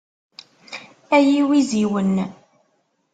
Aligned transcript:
Ay 1.15 1.25
iwiziwen. 1.39 2.15